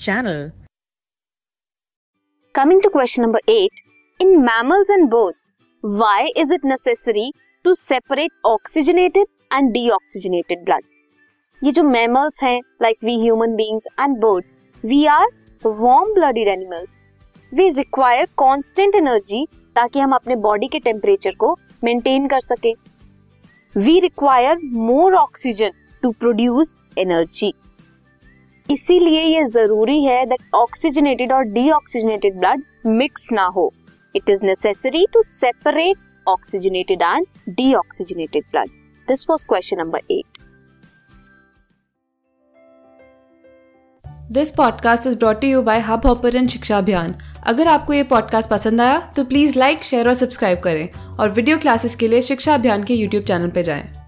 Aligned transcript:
channel. 0.00 0.50
Coming 2.54 2.80
to 2.80 2.90
question 2.90 3.22
number 3.22 3.40
8. 3.46 3.82
In 4.20 4.44
mammals 4.44 4.88
and 4.88 5.10
birds, 5.10 5.36
why 5.84 6.30
is 6.36 6.50
it 6.50 6.64
necessary 6.64 7.32
to 7.64 7.74
separate 7.76 8.32
oxygenated 8.44 9.26
and 9.50 9.74
deoxygenated 9.74 10.64
blood? 10.64 10.88
ये 11.64 11.72
जो 11.72 11.82
mammals 11.82 12.42
हैं, 12.42 12.60
like 12.82 13.06
we 13.08 13.16
human 13.22 13.56
beings 13.56 13.86
and 13.98 14.20
birds, 14.24 14.56
we 14.84 15.06
are 15.06 15.28
warm-blooded 15.62 16.48
animals. 16.48 16.88
We 17.52 17.70
require 17.78 18.26
constant 18.44 19.00
energy 19.02 19.46
ताकि 19.76 20.00
हम 20.00 20.12
अपने 20.14 20.36
body 20.44 20.68
के 20.68 20.78
temperature 20.84 21.34
को 21.40 21.52
maintain 21.84 22.26
कर 22.28 22.40
सके 22.40 22.72
we 23.74 23.98
require 24.00 24.58
more 24.88 25.14
oxygen 25.14 25.72
to 26.02 26.10
produce 26.20 26.76
energy 26.98 27.52
इसीलिए 28.70 29.22
ये 29.22 29.44
ज़रूरी 29.44 30.02
है 30.04 30.24
दैट 30.26 30.42
ऑक्सीजनेटेड 30.54 31.32
और 31.32 31.44
डीऑक्सीजनेटेड 31.44 32.38
ब्लड 32.38 32.62
मिक्स 32.86 33.28
ना 33.32 33.44
हो। 33.46 33.72
It 34.14 34.30
is 34.30 34.44
necessary 34.44 35.06
to 35.12 35.22
separate 35.22 36.28
oxygenated 36.28 37.02
and 37.02 37.26
deoxygenated 37.48 38.44
blood 38.52 38.68
this 39.08 39.24
was 39.30 39.46
question 39.46 39.78
number 39.78 40.00
eight 40.10 40.38
this 44.32 44.50
podcast 44.50 45.06
is 45.06 45.16
brought 45.18 45.44
you 45.44 45.62
by 45.62 45.80
Hubhopper 46.06 46.36
and 46.36 46.48
Shiksha 46.48 46.78
Abhiyan 46.78 47.14
अगर 47.44 47.68
आपको 47.68 47.92
ये 47.92 48.02
पॉडकास्ट 48.02 48.50
पसंद 48.50 48.80
आया 48.80 48.98
तो 49.16 49.24
प्लीज़ 49.24 49.58
लाइक 49.58 49.84
शेयर 49.84 50.08
और 50.08 50.14
subscribe 50.14 50.60
करें 50.60 51.16
और 51.16 51.30
वीडियो 51.30 51.58
क्लासेस 51.58 51.96
के 51.96 52.08
लिए 52.08 52.22
शिक्षा 52.22 52.54
अभियान 52.54 52.84
के 52.84 52.94
यूट्यूब 52.94 53.24
चैनल 53.24 53.50
पर 53.50 53.62
जाएँ। 53.62 53.99